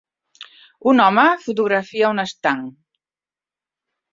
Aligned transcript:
Un 0.91 1.03
home 1.07 1.25
fotografia 1.43 2.09
un 2.15 2.25
estanc. 2.25 2.75